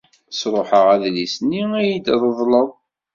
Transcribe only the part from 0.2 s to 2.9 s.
Sṛuḥeɣ adlis-nni ay iyi-d-treḍled.